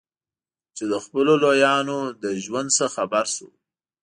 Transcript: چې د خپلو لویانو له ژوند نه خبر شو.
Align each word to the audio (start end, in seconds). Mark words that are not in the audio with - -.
چې 0.75 0.83
د 0.91 0.93
خپلو 1.05 1.33
لویانو 1.43 1.97
له 2.21 2.29
ژوند 2.43 2.69
نه 2.79 2.87
خبر 2.95 3.25
شو. 3.35 3.47